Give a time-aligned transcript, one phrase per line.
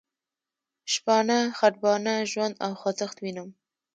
[0.93, 3.49] شپانه، خټبانه، ژوند او خوځښت وینم.